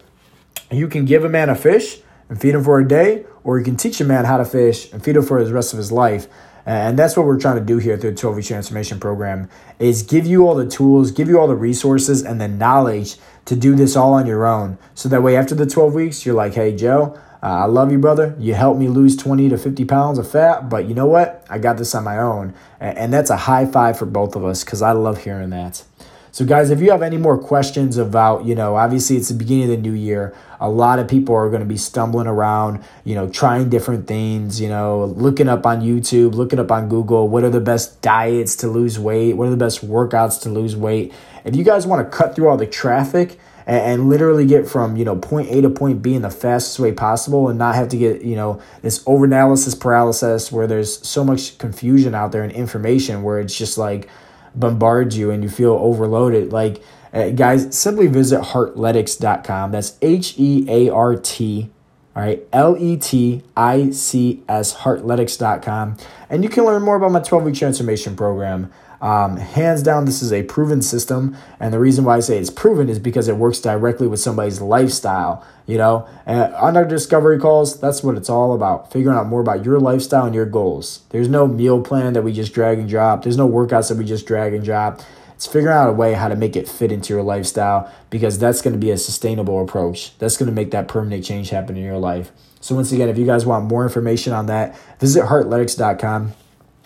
You 0.71 0.87
can 0.87 1.07
give 1.07 1.25
a 1.25 1.31
man 1.31 1.49
a 1.49 1.55
fish 1.55 2.01
and 2.29 2.39
feed 2.39 2.55
him 2.55 2.63
for 2.63 2.79
a 2.79 2.87
day, 2.87 3.25
or 3.43 3.59
you 3.59 3.65
can 3.65 3.77
teach 3.77 4.03
a 4.03 4.05
man 4.05 4.27
how 4.27 4.37
to 4.37 4.45
fish 4.45 4.93
and 4.93 5.03
feed 5.03 5.17
him 5.17 5.23
for 5.23 5.43
the 5.43 5.53
rest 5.53 5.73
of 5.73 5.79
his 5.79 5.91
life. 5.91 6.29
And 6.67 6.99
that's 6.99 7.17
what 7.17 7.27
we're 7.27 7.41
trying 7.41 7.59
to 7.59 7.65
do 7.65 7.79
here 7.79 7.97
through 7.97 8.13
the 8.13 8.17
12 8.17 8.37
week 8.37 8.47
transformation 8.47 9.01
program 9.01 9.49
is 9.79 10.03
give 10.03 10.27
you 10.27 10.47
all 10.47 10.55
the 10.55 10.69
tools, 10.69 11.11
give 11.11 11.29
you 11.29 11.39
all 11.39 11.49
the 11.49 11.57
resources 11.57 12.23
and 12.23 12.41
the 12.41 12.49
knowledge 12.49 13.17
to 13.47 13.57
do 13.57 13.75
this 13.75 13.97
all 13.97 14.13
on 14.15 14.27
your 14.27 14.47
own. 14.47 14.79
So 14.95 15.09
that 15.09 15.23
way 15.23 15.37
after 15.37 15.55
the 15.55 15.67
12 15.67 15.95
weeks, 15.95 16.27
you're 16.27 16.35
like, 16.35 16.55
hey, 16.55 16.77
Joe, 16.77 17.19
uh, 17.43 17.47
I 17.47 17.65
love 17.65 17.91
you, 17.91 17.99
brother. 17.99 18.37
You 18.39 18.55
helped 18.55 18.79
me 18.79 18.89
lose 18.89 19.17
20 19.17 19.49
to 19.49 19.59
50 19.59 19.85
pounds 19.87 20.19
of 20.19 20.31
fat, 20.31 20.69
but 20.69 20.87
you 20.87 20.95
know 20.95 21.07
what? 21.07 21.45
I 21.49 21.59
got 21.59 21.79
this 21.79 21.95
on 21.95 22.05
my 22.05 22.19
own. 22.19 22.55
And 22.79 23.13
that's 23.13 23.31
a 23.31 23.37
high 23.37 23.67
five 23.67 23.99
for 23.99 24.07
both 24.07 24.37
of 24.37 24.45
us 24.45 24.63
because 24.63 24.83
I 24.83 24.93
love 24.93 25.25
hearing 25.25 25.51
that. 25.51 25.83
So, 26.33 26.45
guys, 26.45 26.71
if 26.71 26.81
you 26.81 26.91
have 26.93 27.03
any 27.03 27.17
more 27.17 27.37
questions 27.37 27.97
about, 27.97 28.45
you 28.45 28.55
know, 28.55 28.77
obviously 28.77 29.17
it's 29.17 29.29
the 29.29 29.35
beginning 29.35 29.65
of 29.65 29.71
the 29.71 29.77
new 29.77 29.93
year. 29.93 30.35
A 30.61 30.69
lot 30.69 30.99
of 30.99 31.09
people 31.09 31.35
are 31.35 31.49
going 31.49 31.63
to 31.63 31.67
be 31.67 31.77
stumbling 31.77 32.29
around, 32.29 32.85
you 33.03 33.15
know, 33.15 33.29
trying 33.29 33.69
different 33.69 34.07
things, 34.07 34.61
you 34.61 34.69
know, 34.69 35.07
looking 35.07 35.49
up 35.49 35.67
on 35.67 35.81
YouTube, 35.81 36.35
looking 36.35 36.61
up 36.61 36.71
on 36.71 36.89
Google. 36.89 37.29
What 37.29 37.43
are 37.43 37.51
the 37.51 37.61
best 37.61 38.01
diets 38.01 38.55
to 38.57 38.69
lose 38.69 38.99
weight? 38.99 39.33
What 39.37 39.49
are 39.49 39.51
the 39.51 39.57
best 39.57 39.85
workouts 39.85 40.41
to 40.43 40.51
lose 40.51 40.77
weight? 40.77 41.13
If 41.45 41.57
you 41.57 41.65
guys 41.65 41.87
want 41.87 42.09
to 42.09 42.17
cut 42.17 42.37
through 42.37 42.49
all 42.49 42.57
the 42.57 42.67
traffic, 42.67 43.39
and, 43.67 44.09
literally 44.09 44.47
get 44.47 44.69
from 44.69 44.97
you 44.97 45.05
know 45.05 45.15
point 45.17 45.49
A 45.51 45.61
to 45.61 45.71
point 45.71 46.03
B 46.03 46.15
in 46.15 46.23
the 46.23 46.31
fastest 46.31 46.81
way 46.81 46.91
possible 46.91 47.49
and 47.49 47.59
not 47.59 47.77
have 47.77 47.89
to 47.91 47.97
get 47.97 48.23
you 48.23 48.35
know 48.35 48.61
this 48.83 49.03
over 49.07 49.25
analysis 49.25 49.75
paralysis 49.75 50.51
where 50.51 50.67
there's 50.67 51.07
so 51.07 51.23
much 51.23 51.57
confusion 51.59 52.15
out 52.15 52.33
there 52.33 52.43
and 52.43 52.53
information 52.53 53.23
where 53.23 53.39
it's 53.39 53.57
just 53.57 53.79
like 53.79 54.09
bombard 54.55 55.15
you 55.15 55.31
and 55.31 55.43
you 55.43 55.49
feel 55.49 55.73
overloaded. 55.73 56.53
Like, 56.53 56.83
uh, 57.13 57.31
guys, 57.31 57.77
simply 57.77 58.07
visit 58.07 58.41
heartletics.com. 58.41 59.73
That's 59.73 59.97
H 60.01 60.35
E 60.39 60.65
A 60.69 60.89
R 60.91 61.17
T, 61.17 61.71
all 62.15 62.23
right, 62.23 62.47
L 62.53 62.77
E 62.79 62.97
T 62.97 63.43
I 63.57 63.91
C 63.91 64.43
S, 64.49 64.75
heartletics.com. 64.79 65.97
And 66.29 66.45
you 66.45 66.51
can 66.51 66.65
learn 66.65 66.83
more 66.83 66.97
about 66.97 67.13
my 67.13 67.21
12 67.21 67.45
week 67.45 67.55
transformation 67.55 68.17
program. 68.17 68.73
Um, 69.01 69.39
hands 69.39 69.83
down, 69.83 70.05
this 70.05 70.23
is 70.23 70.33
a 70.33 70.43
proven 70.43 70.83
system. 70.83 71.37
And 71.59 71.73
the 71.73 71.79
reason 71.79 72.05
why 72.05 72.17
I 72.17 72.21
say 72.21 72.39
it's 72.39 72.51
proven 72.51 72.89
is 72.89 72.99
because 72.99 73.29
it 73.29 73.37
works 73.37 73.59
directly 73.61 74.07
with 74.07 74.21
somebody's 74.21 74.61
lifestyle. 74.61 75.45
You 75.67 75.79
know, 75.79 76.09
and 76.27 76.53
on 76.55 76.77
our 76.77 76.85
discovery 76.85 77.39
calls, 77.39 77.79
that's 77.79 78.03
what 78.03 78.17
it's 78.17 78.29
all 78.29 78.55
about 78.55 78.93
figuring 78.93 79.17
out 79.17 79.29
more 79.29 79.41
about 79.41 79.65
your 79.65 79.79
lifestyle 79.79 80.27
and 80.27 80.35
your 80.35 80.47
goals. 80.47 81.03
There's 81.11 81.29
no 81.29 81.47
meal 81.47 81.81
plan 81.81 82.13
that 82.15 82.23
we 82.23 82.33
just 82.33 82.53
drag 82.53 82.79
and 82.79 82.89
drop, 82.89 83.23
there's 83.23 83.37
no 83.37 83.49
workouts 83.49 83.89
that 83.89 83.97
we 83.97 84.05
just 84.05 84.27
drag 84.27 84.53
and 84.53 84.65
drop. 84.65 85.01
It's 85.41 85.47
figuring 85.47 85.75
out 85.75 85.89
a 85.89 85.93
way 85.93 86.13
how 86.13 86.29
to 86.29 86.37
make 86.37 86.55
it 86.55 86.69
fit 86.69 86.93
into 86.93 87.15
your 87.15 87.23
lifestyle 87.23 87.91
because 88.11 88.39
that's 88.39 88.61
going 88.61 88.75
to 88.75 88.79
be 88.79 88.91
a 88.91 88.99
sustainable 88.99 89.63
approach. 89.63 90.19
That's 90.19 90.37
going 90.37 90.49
to 90.49 90.53
make 90.53 90.71
that 90.73 90.87
permanent 90.87 91.25
change 91.25 91.49
happen 91.49 91.79
in 91.79 91.83
your 91.83 91.97
life. 91.97 92.31
So, 92.61 92.75
once 92.75 92.93
again, 92.93 93.09
if 93.09 93.17
you 93.17 93.25
guys 93.25 93.47
want 93.47 93.65
more 93.65 93.85
information 93.85 94.35
on 94.35 94.47
that, 94.47 94.77
visit 94.99 95.25
heartletics.com. 95.25 96.35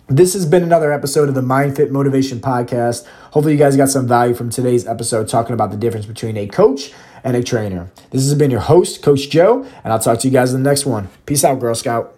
This 0.09 0.35
has 0.35 0.45
been 0.45 0.63
another 0.63 0.93
episode 0.93 1.31
of 1.31 1.35
the 1.35 1.41
Mind 1.41 1.77
Fit 1.77 1.91
Motivation 1.91 2.39
Podcast. 2.39 3.07
Hopefully, 3.31 3.55
you 3.55 3.59
guys 3.59 3.75
got 3.75 3.89
some 3.89 4.07
value 4.07 4.35
from 4.35 4.51
today's 4.51 4.87
episode 4.87 5.29
talking 5.29 5.55
about 5.55 5.71
the 5.71 5.79
difference 5.79 6.05
between 6.05 6.37
a 6.37 6.47
coach 6.47 6.93
and 7.25 7.35
a 7.35 7.43
trainer. 7.43 7.91
This 8.11 8.23
has 8.25 8.35
been 8.35 8.51
your 8.51 8.61
host, 8.61 9.03
Coach 9.03 9.31
Joe, 9.31 9.63
and 9.83 9.93
I'll 9.95 9.99
talk 9.99 10.19
to 10.19 10.29
you 10.29 10.33
guys 10.33 10.53
in 10.53 10.63
the 10.63 10.69
next 10.69 10.85
one. 10.85 11.09
Peace 11.25 11.43
out, 11.43 11.59
Girl 11.59 11.75
Scout. 11.75 12.14